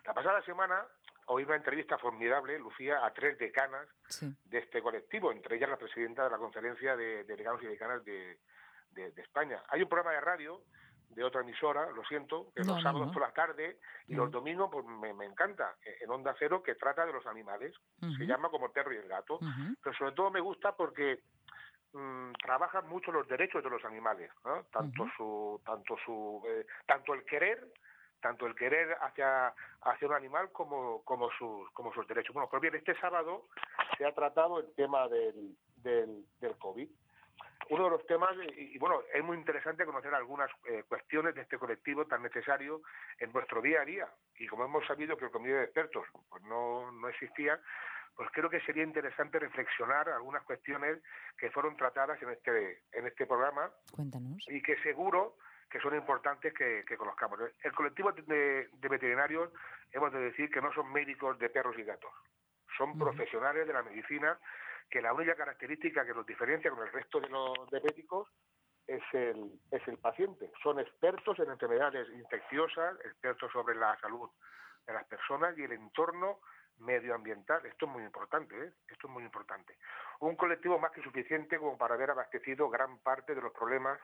La 0.06 0.14
pasada 0.14 0.42
semana 0.42 0.86
oí 1.26 1.44
una 1.44 1.56
entrevista 1.56 1.98
formidable, 1.98 2.58
Lucía, 2.58 3.04
a 3.04 3.12
tres 3.12 3.38
decanas 3.38 3.88
de 4.20 4.58
este 4.58 4.82
colectivo, 4.82 5.32
entre 5.32 5.56
ellas 5.56 5.70
la 5.70 5.76
presidenta 5.76 6.24
de 6.24 6.30
la 6.30 6.38
conferencia 6.38 6.96
de 6.96 7.24
delegados 7.24 7.62
y 7.62 7.66
decanas 7.66 8.04
de, 8.04 8.38
España. 9.16 9.62
Hay 9.68 9.82
un 9.82 9.88
programa 9.88 10.12
de 10.12 10.20
radio 10.20 10.60
de 11.08 11.24
otra 11.24 11.40
emisora, 11.40 11.90
lo 11.90 12.04
siento, 12.04 12.52
que 12.54 12.62
los 12.62 12.82
sábados 12.82 13.12
por 13.12 13.22
la 13.22 13.32
tarde 13.32 13.78
y 14.06 14.14
los 14.14 14.30
domingos 14.30 14.70
pues 14.70 14.84
me, 14.84 15.24
encanta, 15.24 15.76
en 16.00 16.10
Onda 16.10 16.34
Cero, 16.38 16.62
que 16.62 16.74
trata 16.74 17.06
de 17.06 17.12
los 17.12 17.26
animales. 17.26 17.74
Se 18.18 18.26
llama 18.26 18.50
como 18.50 18.70
Terry 18.70 18.96
el 18.96 19.08
gato. 19.08 19.38
Pero 19.82 19.96
sobre 19.96 20.12
todo 20.12 20.30
me 20.30 20.40
gusta 20.40 20.74
porque 20.76 21.22
mm, 21.92 22.32
trabajan 22.42 22.88
mucho 22.88 23.12
los 23.12 23.26
derechos 23.28 23.62
de 23.62 23.70
los 23.70 23.84
animales, 23.84 24.30
tanto 24.70 25.06
su 25.16 25.60
tanto 25.64 25.96
su 26.04 26.42
eh, 26.46 26.66
tanto 26.86 27.14
el 27.14 27.24
querer 27.24 27.68
tanto 28.22 28.46
el 28.46 28.54
querer 28.54 28.96
hacia, 29.02 29.52
hacia 29.82 30.08
un 30.08 30.14
animal 30.14 30.50
como, 30.52 31.04
como, 31.04 31.30
sus, 31.32 31.68
como 31.72 31.92
sus 31.92 32.06
derechos. 32.06 32.32
Bueno, 32.32 32.48
pues 32.48 32.62
bien, 32.62 32.74
este 32.74 32.98
sábado 33.00 33.48
se 33.98 34.06
ha 34.06 34.14
tratado 34.14 34.60
el 34.60 34.72
tema 34.74 35.08
del, 35.08 35.54
del, 35.76 36.24
del 36.40 36.56
COVID. 36.56 36.88
Uno 37.70 37.84
de 37.84 37.90
los 37.90 38.06
temas, 38.06 38.30
y, 38.56 38.76
bueno, 38.78 39.02
es 39.12 39.22
muy 39.22 39.36
interesante 39.36 39.84
conocer 39.84 40.14
algunas 40.14 40.50
eh, 40.64 40.84
cuestiones 40.88 41.34
de 41.34 41.42
este 41.42 41.58
colectivo 41.58 42.06
tan 42.06 42.22
necesario 42.22 42.82
en 43.18 43.32
nuestro 43.32 43.60
día 43.60 43.82
a 43.82 43.84
día. 43.84 44.08
Y 44.36 44.46
como 44.46 44.64
hemos 44.64 44.86
sabido 44.86 45.16
que 45.16 45.26
el 45.26 45.30
comité 45.30 45.54
de 45.54 45.64
expertos 45.64 46.04
pues 46.28 46.42
no, 46.44 46.90
no 46.90 47.08
existía, 47.08 47.60
pues 48.14 48.28
creo 48.32 48.50
que 48.50 48.60
sería 48.60 48.84
interesante 48.84 49.38
reflexionar 49.38 50.08
algunas 50.08 50.42
cuestiones 50.42 51.02
que 51.38 51.50
fueron 51.50 51.76
tratadas 51.76 52.20
en 52.22 52.30
este, 52.30 52.82
en 52.92 53.06
este 53.06 53.26
programa. 53.26 53.70
Cuéntanos. 53.90 54.44
Y 54.48 54.62
que 54.62 54.76
seguro 54.82 55.36
que 55.72 55.80
son 55.80 55.94
importantes 55.94 56.52
que, 56.52 56.84
conozcamos. 56.98 57.40
El 57.62 57.72
colectivo 57.72 58.12
de, 58.12 58.68
veterinarios 58.74 59.50
hemos 59.90 60.12
de 60.12 60.20
decir 60.20 60.50
que 60.50 60.60
no 60.60 60.70
son 60.74 60.92
médicos 60.92 61.38
de 61.38 61.48
perros 61.48 61.78
y 61.78 61.82
gatos, 61.82 62.12
son 62.76 62.98
profesionales 62.98 63.66
de 63.66 63.72
la 63.72 63.82
medicina 63.82 64.38
que 64.90 65.00
la 65.00 65.14
única 65.14 65.34
característica 65.34 66.04
que 66.04 66.12
los 66.12 66.26
diferencia 66.26 66.70
con 66.70 66.86
el 66.86 66.92
resto 66.92 67.20
de 67.20 67.28
los 67.30 67.70
de 67.70 67.80
médicos 67.80 68.28
es 68.86 69.02
el, 69.14 69.58
es 69.70 69.88
el 69.88 69.96
paciente. 69.96 70.50
Son 70.62 70.78
expertos 70.78 71.38
en 71.38 71.50
enfermedades 71.50 72.06
infecciosas, 72.10 72.98
expertos 73.00 73.50
sobre 73.50 73.74
la 73.74 73.98
salud 74.00 74.28
de 74.86 74.92
las 74.92 75.06
personas 75.06 75.56
y 75.56 75.62
el 75.62 75.72
entorno 75.72 76.40
medioambiental. 76.82 77.64
Esto 77.66 77.86
es 77.86 77.92
muy 77.92 78.02
importante, 78.04 78.54
¿eh? 78.56 78.72
esto 78.88 79.06
es 79.06 79.12
muy 79.12 79.24
importante. 79.24 79.76
Un 80.20 80.36
colectivo 80.36 80.78
más 80.78 80.92
que 80.92 81.02
suficiente 81.02 81.58
como 81.58 81.76
para 81.78 81.94
haber 81.94 82.10
abastecido 82.10 82.68
gran 82.68 82.98
parte 82.98 83.34
de 83.34 83.42
los 83.42 83.52
problemas 83.52 83.98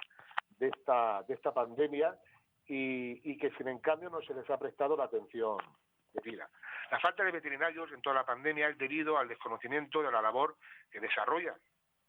de 0.59 0.69
esta, 0.69 1.23
de 1.23 1.35
esta 1.35 1.53
pandemia 1.53 2.17
y, 2.67 3.21
y 3.31 3.37
que 3.39 3.51
sin 3.53 3.69
en 3.69 3.79
cambio 3.79 4.11
no 4.11 4.21
se 4.23 4.35
les 4.35 4.49
ha 4.51 4.59
prestado 4.59 4.97
la 4.97 5.05
atención 5.05 5.59
debida. 6.13 6.49
La 6.91 7.01
falta 7.01 7.23
de 7.23 7.33
veterinarios 7.33 7.93
en 7.93 8.01
toda 8.01 8.17
la 8.17 8.27
pandemia 8.27 8.69
es 8.69 8.79
debido 8.79 9.19
al 9.19 9.29
desconocimiento 9.29 10.03
de 10.03 10.11
la 10.11 10.23
labor 10.23 10.57
que 10.91 11.01
desarrollan, 11.01 11.57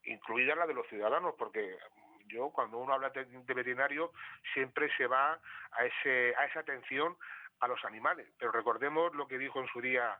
incluida 0.03 0.55
la 0.55 0.65
de 0.65 0.73
los 0.73 0.87
ciudadanos, 0.87 1.35
porque 1.37 1.77
yo 2.29 2.51
cuando 2.51 2.77
uno 2.77 2.93
habla 2.93 3.09
de, 3.09 3.25
veterinario 3.25 4.11
siempre 4.53 4.89
se 4.95 5.07
va 5.07 5.39
a 5.71 5.85
ese 5.85 6.33
a 6.37 6.45
esa 6.45 6.61
atención 6.61 7.17
a 7.59 7.67
los 7.67 7.83
animales 7.85 8.27
pero 8.37 8.51
recordemos 8.51 9.13
lo 9.15 9.27
que 9.27 9.37
dijo 9.37 9.59
en 9.59 9.67
su 9.67 9.81
día 9.81 10.17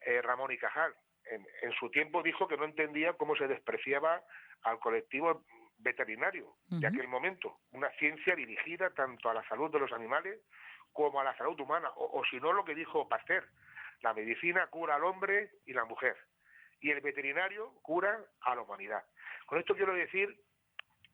eh, 0.00 0.22
Ramón 0.22 0.52
y 0.52 0.58
Cajal. 0.58 0.94
En, 1.24 1.46
en, 1.62 1.72
su 1.72 1.90
tiempo 1.90 2.22
dijo 2.22 2.48
que 2.48 2.56
no 2.56 2.64
entendía 2.64 3.12
cómo 3.12 3.36
se 3.36 3.46
despreciaba 3.46 4.22
al 4.62 4.78
colectivo 4.78 5.44
veterinario 5.82 6.54
de 6.68 6.86
aquel 6.86 7.08
momento, 7.08 7.60
una 7.72 7.90
ciencia 7.92 8.34
dirigida 8.34 8.90
tanto 8.90 9.30
a 9.30 9.34
la 9.34 9.46
salud 9.48 9.70
de 9.70 9.80
los 9.80 9.92
animales 9.92 10.38
como 10.92 11.20
a 11.20 11.24
la 11.24 11.36
salud 11.36 11.58
humana, 11.60 11.90
o, 11.96 12.22
si 12.30 12.38
no 12.40 12.52
lo 12.52 12.64
que 12.64 12.74
dijo 12.74 13.08
Pasteur, 13.08 13.44
la 14.02 14.12
medicina 14.12 14.66
cura 14.66 14.96
al 14.96 15.04
hombre 15.04 15.50
y 15.66 15.72
la 15.72 15.84
mujer, 15.84 16.16
y 16.80 16.90
el 16.90 17.00
veterinario 17.00 17.74
cura 17.82 18.18
a 18.42 18.54
la 18.54 18.62
humanidad. 18.62 19.04
Con 19.46 19.58
esto 19.58 19.74
quiero 19.74 19.94
decir 19.94 20.36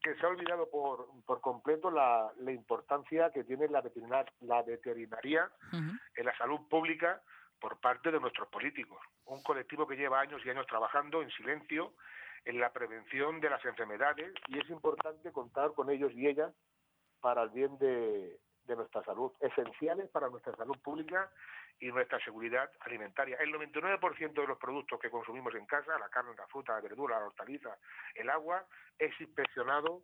que 0.03 0.15
se 0.15 0.27
ha 0.27 0.29
olvidado 0.29 0.69
por, 0.71 1.09
por 1.27 1.41
completo 1.41 1.91
la, 1.91 2.31
la 2.39 2.53
importancia 2.53 3.31
que 3.33 3.45
tiene 3.45 3.69
la, 3.69 3.81
veterinar, 3.81 4.33
la 4.41 4.63
veterinaria 4.63 5.51
en 5.73 6.25
la 6.25 6.37
salud 6.37 6.61
pública 6.69 7.23
por 7.61 7.79
parte 7.81 8.11
de 8.11 8.21
nuestros 8.21 8.49
políticos. 8.49 9.01
Un 9.27 9.43
colectivo 9.43 9.87
que 9.87 9.97
lleva 9.97 10.21
años 10.21 10.43
y 10.45 10.51
años 10.51 10.67
trabajando 10.67 11.23
en 11.23 11.31
silencio 11.31 11.95
en 12.45 12.61
la 12.61 12.73
prevención 12.73 13.41
de 13.41 13.51
las 13.51 13.65
enfermedades 13.65 14.33
y 14.47 14.59
es 14.59 14.71
importante 14.71 15.33
contar 15.33 15.73
con 15.73 15.91
ellos 15.91 16.13
y 16.13 16.29
ellas 16.29 16.53
para 17.21 17.43
el 17.43 17.51
bien 17.51 17.77
de, 17.79 18.39
nuestra 18.69 19.03
salud, 19.05 19.33
esenciales 19.41 20.09
para 20.11 20.29
nuestra 20.29 20.55
salud 20.57 20.79
pública 20.79 21.31
y 21.81 21.89
nuestra 21.89 22.21
seguridad 22.25 22.71
alimentaria. 22.81 23.37
El 23.39 23.53
99% 23.53 24.33
de 24.33 24.47
los 24.47 24.59
productos 24.59 25.01
que 25.01 25.11
consumimos 25.11 25.55
en 25.55 25.67
casa, 25.67 25.99
la 25.99 26.09
carne, 26.09 26.35
la 26.37 26.47
fruta, 26.47 26.75
la 26.75 26.81
verdura, 26.81 27.19
la 27.19 27.27
hortaliza, 27.27 27.77
el 28.15 28.31
agua, 28.31 28.65
es 28.99 29.21
inspeccionado 29.21 30.03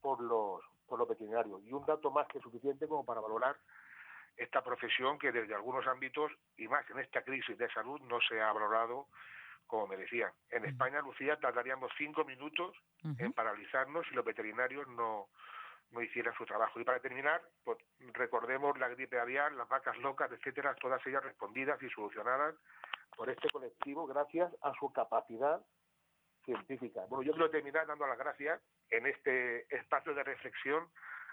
por 0.00 0.20
los, 0.20 0.62
por 0.86 0.98
los 0.98 1.08
veterinarios. 1.08 1.62
Y 1.64 1.72
un 1.72 1.86
dato 1.86 2.10
más 2.10 2.26
que 2.28 2.40
suficiente 2.40 2.88
como 2.88 3.04
para 3.04 3.20
valorar 3.20 3.56
esta 4.36 4.62
profesión 4.62 5.18
que 5.18 5.32
desde 5.32 5.54
algunos 5.54 5.86
ámbitos, 5.86 6.32
y 6.56 6.68
más 6.68 6.88
en 6.90 6.98
esta 6.98 7.22
crisis 7.22 7.56
de 7.56 7.70
salud, 7.70 8.00
no 8.02 8.20
se 8.20 8.40
ha 8.40 8.52
valorado 8.52 9.08
como 9.66 9.86
me 9.86 9.96
decían. 9.96 10.30
En 10.50 10.64
España, 10.64 11.00
Lucía, 11.00 11.38
tardaríamos 11.38 11.90
cinco 11.96 12.24
minutos 12.24 12.76
en 13.18 13.32
paralizarnos 13.32 14.06
si 14.06 14.14
los 14.14 14.24
veterinarios 14.24 14.86
no, 14.88 15.28
no 15.90 16.02
hicieran 16.02 16.34
su 16.34 16.44
trabajo. 16.44 16.80
Y 16.80 16.84
para 16.84 17.00
terminar, 17.00 17.42
pues 17.64 17.78
recordemos 18.12 18.78
la 18.78 18.88
gripe 18.88 19.18
aviar, 19.18 19.52
las 19.52 19.68
vacas 19.68 19.96
locas, 19.98 20.30
etcétera, 20.32 20.74
todas 20.74 21.04
ellas 21.06 21.22
respondidas 21.22 21.82
y 21.82 21.88
solucionadas 21.90 22.54
por 23.16 23.30
este 23.30 23.48
colectivo 23.50 24.06
gracias 24.06 24.52
a 24.62 24.72
su 24.74 24.92
capacidad 24.92 25.60
científica. 26.44 27.02
Bueno, 27.08 27.22
yo 27.22 27.32
quiero 27.32 27.50
terminar 27.50 27.86
dando 27.86 28.06
las 28.06 28.18
gracias 28.18 28.60
en 28.90 29.06
este 29.06 29.74
espacio 29.74 30.14
de 30.14 30.24
reflexión 30.24 30.88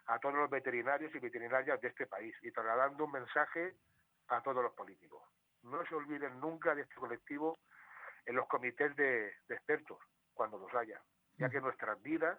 a 0.07 0.19
todos 0.19 0.35
los 0.35 0.49
veterinarios 0.49 1.13
y 1.13 1.19
veterinarias 1.19 1.79
de 1.81 1.87
este 1.87 2.07
país 2.07 2.35
y 2.41 2.51
trasladando 2.51 3.05
un 3.05 3.11
mensaje 3.11 3.75
a 4.27 4.41
todos 4.41 4.63
los 4.63 4.73
políticos. 4.73 5.21
No 5.63 5.85
se 5.85 5.95
olviden 5.95 6.39
nunca 6.39 6.73
de 6.73 6.83
este 6.83 6.95
colectivo 6.95 7.57
en 8.25 8.35
los 8.35 8.47
comités 8.47 8.95
de, 8.95 9.27
expertos, 9.49 9.99
cuando 10.33 10.57
los 10.57 10.73
haya, 10.73 11.01
ya 11.37 11.49
que 11.49 11.61
nuestras 11.61 12.01
vidas 12.01 12.37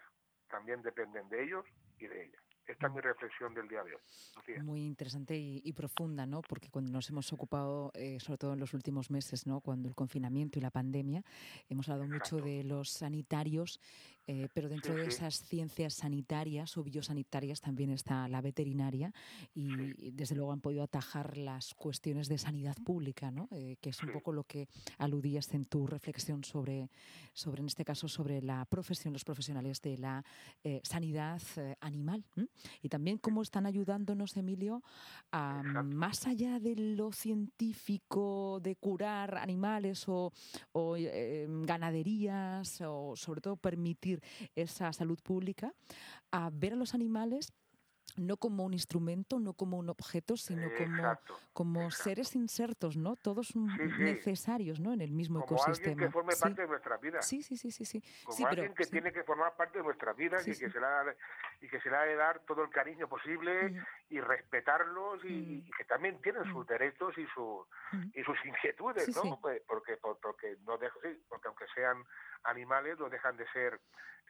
también 0.49 0.83
dependen 0.83 1.29
de 1.29 1.43
ellos 1.43 1.65
y 1.99 2.07
de 2.07 2.25
ellas. 2.25 2.43
Esta 2.67 2.87
es 2.87 2.93
mi 2.93 3.01
reflexión 3.01 3.53
del 3.55 3.69
día 3.69 3.83
de 3.83 3.95
hoy. 3.95 4.61
Muy 4.63 4.87
interesante 4.87 5.37
y, 5.37 5.73
profunda, 5.73 6.27
¿no? 6.27 6.43
Porque 6.43 6.71
cuando 6.71 6.93
nos 6.93 7.11
hemos 7.11 7.33
ocupado, 7.33 7.91
eh, 7.95 8.21
sobre 8.21 8.39
todo 8.39 8.53
en 8.53 8.61
los 8.61 8.73
últimos 8.73 9.11
meses, 9.11 9.47
¿no? 9.47 9.61
Cuando 9.61 9.89
el 9.89 9.97
confinamiento 9.97 10.59
y 10.59 10.63
la 10.63 10.71
pandemia, 10.71 11.25
hemos 11.69 11.89
hablado 11.89 12.09
mucho 12.09 12.37
de 12.37 12.63
los 12.63 12.91
sanitarios 12.91 13.81
eh, 14.27 14.49
pero 14.55 14.69
dentro 14.69 14.95
de 14.95 15.07
esas 15.07 15.43
ciencias 15.43 15.95
sanitarias 15.95 16.77
o 16.77 16.85
biosanitarias 16.85 17.61
también 17.61 17.91
está 17.91 18.29
la 18.29 18.41
veterinaria 18.41 19.13
y, 19.53 20.13
desde 20.13 20.37
luego 20.37 20.53
han 20.53 20.61
podido 20.61 20.85
atajar 20.85 21.37
las 21.37 21.75
cuestiones 21.75 22.29
de 22.29 22.39
sanidad 22.39 22.77
pública, 22.85 23.31
¿no? 23.33 23.49
Eh, 23.51 23.77
que 23.81 23.91
es 23.91 24.03
un 24.03 24.13
poco 24.13 24.33
lo 24.33 24.45
que 24.45 24.69
aludías 24.99 25.53
en 25.55 25.65
tu 25.65 25.87
reflexión 25.87 26.45
sobre, 26.45 26.89
sobre 27.33 27.63
en 27.63 27.67
este 27.67 27.85
caso, 27.85 28.07
sobre 28.07 28.41
la 28.43 28.65
profesión, 28.67 29.13
los 29.13 29.25
profesionales 29.25 29.81
de 29.83 29.99
la 29.99 30.25
eh, 30.63 30.81
sanidad 30.85 31.43
animal. 31.81 32.25
Y 32.81 32.89
también 32.89 33.19
cómo 33.19 33.43
están 33.43 33.67
ayudándonos, 33.67 34.37
Emilio, 34.37 34.83
a, 35.33 35.63
más 35.63 36.27
allá 36.27 36.61
de 36.61 36.77
lo 36.77 37.13
científico, 37.13 38.61
de 38.63 38.77
curar 38.77 39.37
animales 39.39 40.09
o, 40.09 40.33
o 40.73 40.97
ganaderías, 41.67 42.81
o 42.83 43.15
sobre 43.17 43.41
todo 43.41 43.57
permitir 43.57 44.12
esa 44.55 44.93
salud 44.93 45.19
pública, 45.23 45.73
a 46.31 46.51
ver 46.51 46.75
a 46.75 46.77
los 46.77 46.95
animales 46.95 47.53
no 48.17 48.37
como 48.37 48.65
un 48.65 48.73
instrumento, 48.73 49.39
no 49.39 49.55
como 49.55 49.79
un 49.79 49.89
objeto, 49.89 50.37
sino 50.37 50.69
como, 50.77 51.19
como 51.53 51.91
seres 51.91 52.35
insertos, 52.37 52.97
¿no? 52.97 53.17
Todos 53.17 53.55
necesarios, 53.57 54.81
¿no? 54.81 54.93
En 54.93 55.01
el 55.01 55.13
mismo 55.13 55.45
como 55.45 55.61
ecosistema. 55.61 55.93
Alguien 55.93 56.09
que 56.09 56.13
forme 56.13 56.35
parte 56.37 56.63
de 56.63 56.69
nuestra 56.69 56.97
vida. 56.99 57.23
Sí, 57.23 57.43
sí, 57.43 57.57
sí, 57.57 57.71
sí, 57.71 57.85
sí. 57.85 58.03
Como 58.25 58.47
alguien 58.47 58.75
que 58.75 58.87
tiene 58.87 59.13
que 59.13 59.23
formar 59.25 59.57
parte 59.57 59.79
de 59.79 59.85
nuestra 59.85 60.13
vida 60.13 60.41
y, 60.43 60.45
que 60.45 60.71
se 60.71 60.81
la, 60.81 61.15
y 61.63 61.69
que 61.69 61.81
se 61.81 61.89
le 61.89 61.97
ha 61.97 62.03
de 62.03 62.17
dar 62.17 62.41
todo 62.41 62.65
el 62.65 62.71
cariño 62.71 63.09
posible 63.09 63.73
y 64.11 64.21
respetarlos 64.21 65.25
y, 65.25 65.71
que 65.79 65.85
también 65.85 66.21
tienen 66.21 66.45
sus 66.53 66.67
derechos 66.67 67.17
y, 67.17 67.25
su, 67.29 67.65
y 68.15 68.23
sus 68.25 68.37
inquietudes, 68.45 69.17
¿no? 69.17 69.39
Pues, 69.41 69.63
porque, 69.67 69.97
porque, 69.97 70.57
no 70.67 70.77
dejo, 70.77 70.99
porque 71.29 71.49
aunque 71.49 71.67
sean 71.73 72.05
animales, 72.43 72.99
no 72.99 73.09
dejan 73.09 73.37
de 73.37 73.47
ser 73.53 73.81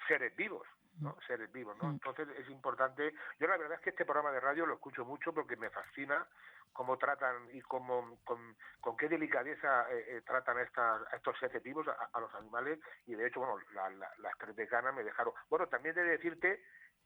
seres 0.06 0.36
vivos. 0.36 0.66
¿no? 1.00 1.16
seres 1.26 1.50
vivos, 1.50 1.74
¿no? 1.82 1.88
Entonces 1.88 2.28
es 2.38 2.50
importante. 2.50 3.14
Yo 3.40 3.48
la 3.48 3.56
verdad 3.56 3.78
es 3.78 3.80
que 3.80 3.90
este 3.90 4.04
programa 4.04 4.30
de 4.30 4.40
radio 4.40 4.66
lo 4.66 4.74
escucho 4.74 5.06
mucho 5.06 5.32
porque 5.32 5.56
me 5.56 5.70
fascina 5.70 6.26
cómo 6.72 6.98
tratan 6.98 7.48
y 7.52 7.62
cómo, 7.62 8.18
con, 8.24 8.56
con 8.78 8.96
qué 8.98 9.08
delicadeza 9.08 9.90
eh, 9.90 10.04
eh, 10.08 10.22
tratan 10.22 10.58
a, 10.58 10.62
estos 10.62 11.38
seres 11.38 11.62
vivos, 11.62 11.86
a, 11.88 12.20
los 12.20 12.32
animales, 12.34 12.78
y 13.06 13.14
de 13.14 13.26
hecho, 13.26 13.40
bueno, 13.40 13.58
la, 13.72 13.88
la, 13.90 14.10
las 14.18 14.36
tres 14.38 14.54
decanas 14.54 14.94
me 14.94 15.02
dejaron. 15.02 15.32
Bueno, 15.48 15.66
también 15.68 15.94
de 15.94 16.04
decirte 16.04 16.62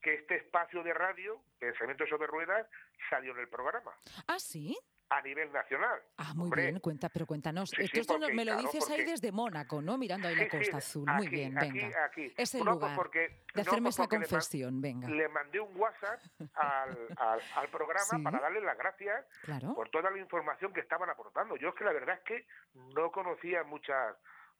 que 0.06 0.14
este 0.14 0.36
espacio 0.36 0.84
de 0.84 0.94
radio, 0.94 1.42
Pensamiento 1.58 2.06
sobre 2.06 2.28
Ruedas, 2.28 2.64
salió 3.10 3.32
en 3.32 3.40
el 3.40 3.48
programa. 3.48 3.90
Ah, 4.28 4.38
sí 4.38 4.78
a 5.08 5.20
nivel 5.22 5.52
nacional. 5.52 6.00
Ah, 6.16 6.32
muy 6.34 6.50
bien, 6.50 6.80
cuenta, 6.80 7.08
pero 7.08 7.26
cuéntanos. 7.26 7.72
esto, 7.78 8.18
me 8.18 8.44
lo 8.44 8.56
dices 8.56 8.88
ahí 8.90 9.04
desde 9.04 9.30
Mónaco, 9.30 9.80
¿no? 9.80 9.96
Mirando 9.96 10.26
ahí 10.26 10.34
la 10.34 10.48
Costa 10.48 10.78
Azul. 10.78 11.08
muy 11.08 11.28
bien, 11.28 11.54
venga. 11.54 12.04
Aquí, 12.04 12.32
Es 12.36 12.54
el 12.54 12.64
lugar 12.64 12.98
de 13.12 13.60
hacerme 13.60 13.90
esa 13.90 14.08
confesión, 14.08 14.80
venga. 14.80 15.08
Le 15.08 15.28
mandé 15.28 15.60
un 15.60 15.76
WhatsApp 15.76 16.20
al, 16.54 17.08
al, 17.54 17.68
programa 17.68 18.24
para 18.24 18.40
darle 18.40 18.60
las 18.60 18.76
gracias 18.76 19.24
por 19.74 19.88
toda 19.90 20.10
la 20.10 20.18
información 20.18 20.72
que 20.72 20.80
estaban 20.80 21.08
aportando. 21.08 21.56
Yo 21.56 21.68
es 21.68 21.74
que 21.76 21.84
la 21.84 21.92
verdad 21.92 22.16
es 22.16 22.24
que 22.24 22.46
no 22.94 23.12
conocía 23.12 23.62
muchas 23.62 24.16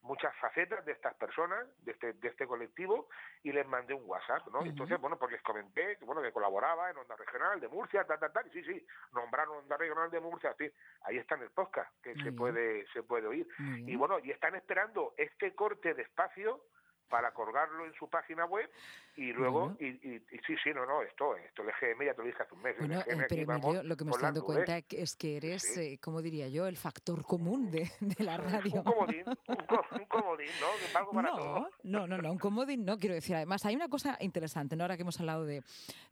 muchas 0.07 0.35
facetas 0.37 0.83
de 0.85 0.93
estas 0.93 1.13
personas, 1.15 1.67
de 1.83 1.91
este, 1.91 2.13
de 2.13 2.27
este 2.27 2.47
colectivo, 2.47 3.09
y 3.43 3.51
les 3.51 3.67
mandé 3.67 3.93
un 3.93 4.03
WhatsApp, 4.05 4.47
¿no? 4.47 4.61
Entonces, 4.63 4.99
bueno, 4.99 5.17
pues 5.17 5.31
les 5.33 5.41
comenté 5.41 5.97
que, 5.97 6.05
bueno, 6.05 6.21
que 6.21 6.31
colaboraba 6.31 6.89
en 6.89 6.97
Onda 6.97 7.15
Regional 7.15 7.59
de 7.59 7.67
Murcia, 7.67 8.05
tal, 8.05 8.19
tal, 8.19 8.31
tal, 8.31 8.47
y 8.47 8.51
sí, 8.51 8.63
sí, 8.63 8.87
nombraron 9.13 9.57
Onda 9.57 9.77
Regional 9.77 10.09
de 10.09 10.19
Murcia, 10.19 10.55
sí, 10.57 10.71
ahí 11.03 11.17
está 11.17 11.35
en 11.35 11.43
el 11.43 11.51
podcast, 11.51 11.91
que 12.01 12.15
se 12.15 12.31
puede, 12.31 12.87
se 12.87 13.03
puede 13.03 13.27
oír. 13.27 13.47
Y 13.59 13.95
bueno, 13.95 14.19
y 14.19 14.31
están 14.31 14.55
esperando 14.55 15.13
este 15.17 15.53
corte 15.53 15.93
de 15.93 16.03
espacio 16.03 16.61
para 17.09 17.31
colgarlo 17.31 17.85
en 17.85 17.93
su 17.93 18.09
página 18.09 18.45
web 18.45 18.69
y 19.17 19.33
luego, 19.33 19.75
y, 19.79 19.87
y, 19.87 20.19
sí, 20.45 20.55
sí, 20.63 20.69
no, 20.75 20.85
no, 20.85 21.01
esto, 21.01 21.35
esto 21.37 21.63
el 21.63 21.69
EGM 21.69 22.05
ya 22.05 22.13
te 22.13 22.21
lo 22.21 22.27
dije 22.27 22.43
hace 22.43 22.53
un 22.53 22.61
mes. 22.61 22.75
Bueno, 22.77 22.99
eh, 22.99 23.25
pero 23.27 23.51
Emilio, 23.51 23.81
lo 23.81 23.97
que 23.97 24.05
me 24.05 24.11
estoy 24.11 24.25
dando 24.25 24.43
cuenta 24.43 24.77
es 24.91 25.15
que 25.15 25.37
eres, 25.37 25.75
eh, 25.75 25.97
como 25.99 26.21
diría 26.21 26.47
yo, 26.49 26.67
el 26.67 26.77
factor 26.77 27.23
común 27.23 27.71
de, 27.71 27.89
de 27.99 28.23
la 28.23 28.37
radio. 28.37 28.75
Un 28.75 28.83
comodín, 28.83 29.23
un, 29.27 30.05
comodín, 30.05 30.49
¿no? 30.61 30.99
Algo 30.99 31.11
para 31.13 31.31
no, 31.31 31.67
no, 31.81 32.07
no, 32.07 32.17
no, 32.19 32.31
un 32.31 32.37
comodín 32.37 32.85
no, 32.85 32.99
quiero 32.99 33.15
decir. 33.15 33.35
Además, 33.35 33.65
hay 33.65 33.75
una 33.75 33.89
cosa 33.89 34.17
interesante, 34.19 34.75
¿no? 34.75 34.83
Ahora 34.83 34.97
que 34.97 35.01
hemos 35.01 35.19
hablado 35.19 35.45
de, 35.45 35.63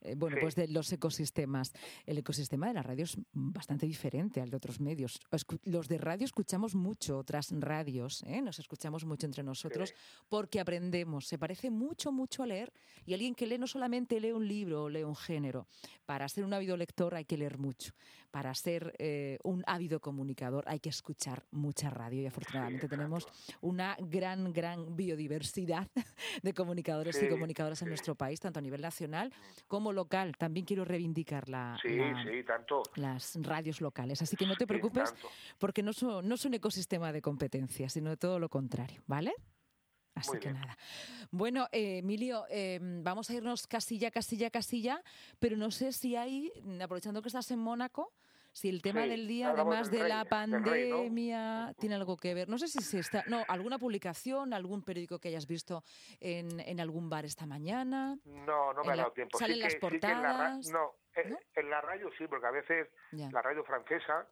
eh, 0.01 0.15
bueno, 0.17 0.37
pues 0.41 0.55
de 0.55 0.67
los 0.67 0.91
ecosistemas. 0.91 1.73
El 2.07 2.17
ecosistema 2.17 2.69
de 2.69 2.73
la 2.73 2.81
radio 2.81 3.03
es 3.03 3.19
bastante 3.33 3.85
diferente 3.85 4.41
al 4.41 4.49
de 4.49 4.57
otros 4.57 4.79
medios. 4.79 5.19
Los 5.65 5.87
de 5.87 5.99
radio 5.99 6.25
escuchamos 6.25 6.73
mucho 6.73 7.19
otras 7.19 7.51
radios, 7.51 8.23
¿eh? 8.23 8.41
Nos 8.41 8.57
escuchamos 8.57 9.05
mucho 9.05 9.27
entre 9.27 9.43
nosotros 9.43 9.93
porque 10.27 10.59
aprendemos. 10.59 10.84
Se 11.21 11.37
parece 11.37 11.69
mucho, 11.69 12.11
mucho 12.11 12.43
a 12.43 12.45
leer. 12.45 12.71
Y 13.05 13.13
alguien 13.13 13.35
que 13.35 13.45
lee 13.45 13.57
no 13.57 13.67
solamente 13.67 14.19
lee 14.19 14.31
un 14.31 14.47
libro 14.47 14.83
o 14.83 14.89
lee 14.89 15.03
un 15.03 15.15
género, 15.15 15.67
para 16.05 16.27
ser 16.27 16.43
un 16.43 16.53
ávido 16.53 16.75
lector 16.75 17.13
hay 17.13 17.25
que 17.25 17.37
leer 17.37 17.59
mucho, 17.59 17.93
para 18.31 18.53
ser 18.55 18.95
eh, 18.97 19.37
un 19.43 19.63
ávido 19.67 19.99
comunicador 19.99 20.63
hay 20.67 20.79
que 20.79 20.89
escuchar 20.89 21.43
mucha 21.51 21.89
radio. 21.89 22.23
Y 22.23 22.25
afortunadamente 22.25 22.87
tenemos 22.87 23.27
una 23.61 23.95
gran, 23.99 24.51
gran 24.53 24.95
biodiversidad 24.95 25.87
de 26.43 26.53
comunicadores 26.53 27.21
y 27.21 27.29
comunicadoras 27.29 27.81
en 27.83 27.89
nuestro 27.89 28.15
país, 28.15 28.39
tanto 28.39 28.59
a 28.59 28.61
nivel 28.61 28.81
nacional 28.81 29.31
como 29.67 29.93
local. 29.93 30.35
También 30.37 30.65
quiero 30.65 30.83
reivindicar 30.83 31.47
la, 31.47 31.77
las 32.95 33.37
radios 33.41 33.81
locales. 33.81 34.21
Así 34.21 34.35
que 34.35 34.45
no 34.45 34.55
te 34.55 34.65
preocupes 34.65 35.13
porque 35.59 35.83
no, 35.83 35.91
no 36.21 36.35
es 36.35 36.45
un 36.45 36.53
ecosistema 36.53 37.11
de 37.11 37.21
competencia, 37.21 37.89
sino 37.89 38.09
de 38.09 38.17
todo 38.17 38.39
lo 38.39 38.49
contrario, 38.49 39.03
¿vale? 39.05 39.33
Así 40.15 40.39
que 40.39 40.51
nada. 40.51 40.77
Bueno, 41.29 41.67
eh, 41.71 41.97
Emilio, 41.97 42.45
em, 42.49 43.03
vamos 43.03 43.29
a 43.29 43.33
irnos 43.33 43.67
casilla, 43.67 44.09
casilla, 44.11 44.49
casilla, 44.49 45.03
pero 45.39 45.57
no 45.57 45.71
sé 45.71 45.91
si 45.91 46.15
hay, 46.15 46.51
aprovechando 46.81 47.21
que 47.21 47.27
estás 47.27 47.51
en 47.51 47.59
Mónaco, 47.59 48.13
si 48.53 48.69
el 48.69 48.81
tema 48.81 49.01
del 49.01 49.27
día, 49.27 49.49
además 49.49 49.91
de 49.91 50.07
la 50.07 50.23
pandemia, 50.23 51.75
tiene 51.77 51.95
algo 51.95 52.15
que 52.15 52.33
ver. 52.33 52.47
No 52.47 52.57
sé 52.57 52.69
si 52.69 52.79
se 52.81 52.99
está. 52.99 53.25
No, 53.27 53.43
alguna 53.49 53.77
publicación, 53.77 54.53
algún 54.53 54.81
periódico 54.81 55.19
que 55.19 55.27
hayas 55.27 55.45
visto 55.45 55.83
en, 56.21 56.61
en 56.61 56.79
algún 56.79 57.09
bar 57.09 57.25
esta 57.25 57.45
mañana. 57.45 58.17
No, 58.23 58.71
no 58.71 58.83
me 58.85 58.93
ha 58.93 58.95
dado 58.95 59.11
tiempo. 59.11 59.37
¿Salen 59.37 59.59
las 59.59 59.75
portadas? 59.75 60.69
no, 60.69 60.95
eh, 61.15 61.37
en 61.55 61.69
la 61.69 61.81
radio 61.81 62.09
sí, 62.17 62.27
porque 62.27 62.47
a 62.47 62.51
veces 62.51 62.87
la 63.11 63.41
radio 63.41 63.63
francesa 63.63 64.27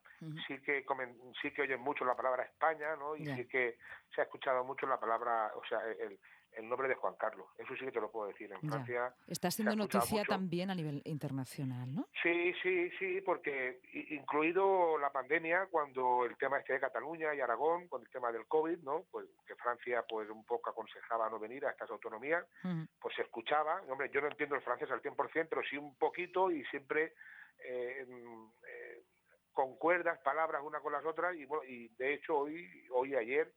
sí 0.47 0.59
que 0.61 0.85
sí 1.41 1.51
que 1.51 1.61
oyen 1.61 1.81
mucho 1.81 2.05
la 2.05 2.15
palabra 2.15 2.43
España, 2.43 2.95
¿no? 2.95 3.15
Y 3.15 3.25
sí 3.25 3.45
que 3.45 3.77
se 4.13 4.21
ha 4.21 4.23
escuchado 4.25 4.63
mucho 4.63 4.85
la 4.87 4.99
palabra, 4.99 5.51
o 5.55 5.65
sea, 5.65 5.79
el, 5.87 6.19
el 6.55 6.69
nombre 6.69 6.88
de 6.88 6.95
Juan 6.95 7.15
Carlos. 7.15 7.48
Eso 7.57 7.75
sí 7.75 7.86
que 7.86 7.91
te 7.91 8.01
lo 8.01 8.12
puedo 8.12 8.27
decir. 8.27 8.51
En 8.51 8.60
Francia. 8.69 9.13
Está 9.27 9.51
siendo 9.51 9.75
noticia 9.75 10.24
también 10.24 10.69
a 10.69 10.75
nivel 10.75 11.01
internacional, 11.05 11.93
¿no? 11.93 12.07
Sí, 12.22 12.53
sí, 12.62 12.89
sí, 13.00 13.22
porque 13.22 13.81
incluido 14.10 14.98
la 14.98 15.12
pandemia, 15.12 15.67
cuando 15.69 16.25
el 16.25 16.38
tema 16.38 16.60
este 16.60 16.74
de 16.74 16.79
Cataluña 16.79 17.33
y 17.33 17.41
Aragón, 17.41 17.88
con 17.88 18.01
el 18.01 18.10
tema 18.10 18.31
del 18.31 18.45
COVID, 18.48 18.79
¿no? 18.79 19.05
Pues 19.12 19.27
que 19.45 19.55
Francia, 19.55 20.03
pues 20.07 20.29
un 20.29 20.45
poco 20.45 20.69
aconsejaba 20.69 21.29
no 21.29 21.39
venir 21.39 21.65
a 21.65 21.72
estas 21.72 21.89
autonomías, 21.89 22.45
pues 23.00 23.15
se 23.15 23.24
escuchaba. 23.24 23.81
Hombre, 23.89 24.10
yo 24.13 24.22
no 24.22 24.27
entiendo 24.27 24.55
el 24.55 24.62
francés 24.62 24.89
al 24.91 25.01
100%, 25.01 25.48
pero 25.50 25.62
sí 25.69 25.77
un 25.77 25.95
poquito 25.95 26.51
y 26.51 26.63
siempre. 26.65 27.13
Eh, 27.65 28.05
eh, 28.67 29.03
concuerdas 29.53 30.19
palabras 30.19 30.63
una 30.65 30.79
con 30.79 30.91
las 30.91 31.05
otras 31.05 31.36
y 31.36 31.45
bueno 31.45 31.63
y 31.63 31.88
de 31.89 32.15
hecho 32.15 32.39
hoy 32.39 32.67
hoy 32.91 33.15
ayer 33.15 33.53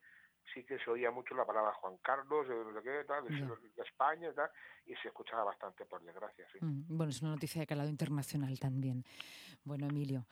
sí 0.53 0.65
que 0.65 0.79
se 0.79 0.91
oía 0.91 1.11
mucho 1.11 1.35
la 1.35 1.45
palabra 1.45 1.73
Juan 1.75 1.97
Carlos, 1.99 2.47
de, 2.49 3.05
tal, 3.05 3.25
de, 3.27 3.83
España 3.83 4.31
y 4.31 4.35
tal, 4.35 4.51
y 4.87 4.95
se 4.97 5.09
escuchaba 5.09 5.45
bastante, 5.45 5.85
por 5.85 6.03
desgracia. 6.03 6.47
Sí. 6.53 6.59
Mm, 6.61 6.97
bueno, 6.97 7.11
es 7.11 7.23
una 7.23 7.33
noticia 7.33 7.61
de 7.61 7.67
calado 7.67 7.89
internacional 7.89 8.59
también. 8.59 9.05
Bueno, 9.65 9.87
Emilio, 9.87 10.27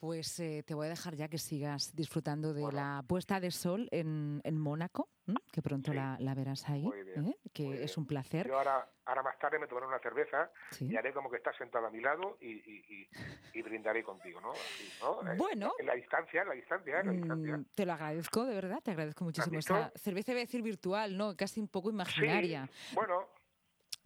Pues 0.00 0.40
eh, 0.40 0.62
te 0.66 0.72
voy 0.72 0.86
a 0.86 0.88
dejar 0.88 1.14
ya 1.14 1.28
que 1.28 1.36
sigas 1.36 1.94
disfrutando 1.94 2.54
de 2.54 2.72
la 2.72 3.04
puesta 3.06 3.38
de 3.38 3.50
sol 3.50 3.86
en, 3.90 4.40
en 4.44 4.58
Mónaco, 4.58 5.10
que 5.52 5.60
pronto 5.60 5.92
la, 5.92 6.16
verás 6.34 6.70
ahí, 6.70 6.86
¿eh? 6.86 7.36
que 7.52 7.84
es 7.84 7.98
un 7.98 8.06
placer. 8.06 8.48
Yo 8.48 8.56
ahora, 8.56 8.88
ahora 9.04 9.22
más 9.22 9.38
tarde 9.38 9.58
me 9.58 9.66
tomaré 9.66 9.86
una 9.86 9.98
cerveza 9.98 10.50
y 10.80 10.96
haré 10.96 11.12
como 11.12 11.30
que 11.30 11.36
estás 11.36 11.54
sentado 11.54 11.86
a 11.86 11.90
mi 11.90 12.00
lado 12.00 12.38
y, 12.40 13.06
y, 13.52 13.62
brindaré 13.62 14.02
contigo, 14.02 14.40
¿no? 14.40 14.54
Eh, 14.54 15.36
bueno. 15.36 15.74
En 15.78 15.84
la 15.84 15.94
distancia, 15.94 16.40
en 16.42 16.48
la 16.48 16.54
distancia, 16.54 17.00
en 17.00 17.06
la 17.06 17.12
distancia. 17.12 17.56
Mm, 17.58 17.64
te 17.74 17.84
lo 17.84 17.92
agradezco, 17.92 18.46
de 18.46 18.54
verdad, 18.54 18.80
te 18.82 18.92
agradezco 18.92 19.24
muchísimo. 19.24 19.58
Esta 19.58 19.92
cerveza, 19.96 20.32
voy 20.32 20.40
a 20.40 20.44
decir 20.44 20.62
virtual, 20.62 21.14
¿no? 21.14 21.36
Casi 21.36 21.60
un 21.60 21.68
poco 21.68 21.90
imaginaria. 21.90 22.70
bueno, 22.94 23.28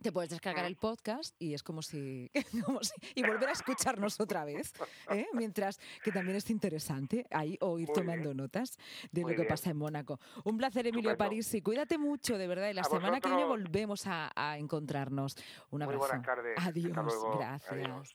te 0.05 0.13
puedes 0.13 0.29
descargar 0.29 0.67
el 0.67 0.77
podcast 0.77 1.35
y 1.39 1.55
es 1.55 1.63
como 1.65 1.81
si, 1.83 2.31
y 3.15 3.23
volver 3.23 3.49
a 3.49 3.53
escucharnos 3.53 4.21
otra 4.21 4.45
vez, 4.45 4.73
¿eh? 5.11 5.27
mientras 5.33 5.81
que 6.03 6.13
también 6.13 6.37
es 6.37 6.51
interesante 6.51 7.27
ahí 7.31 7.57
o 7.61 7.79
ir 7.79 7.89
tomando 7.89 8.35
notas 8.35 8.79
de 9.11 9.23
lo 9.23 9.29
que 9.29 9.45
pasa 9.45 9.71
en 9.71 9.79
Mónaco. 9.79 10.21
Un 10.45 10.59
placer, 10.59 10.87
Emilio 10.87 11.17
París, 11.17 11.53
y 11.55 11.63
cuídate 11.63 11.97
mucho, 11.97 12.37
de 12.37 12.47
verdad. 12.47 12.69
Y 12.69 12.75
la 12.75 12.85
semana 12.85 13.19
que 13.19 13.29
viene 13.29 13.45
volvemos 13.45 14.05
a, 14.07 14.31
encontrarnos. 14.59 15.37
Un 15.71 15.83
abrazo. 15.83 16.01
Muy 16.01 16.09
buenas 16.09 16.27
tardes. 16.27 16.55
Adiós. 16.59 16.93
Gracias. 17.39 18.13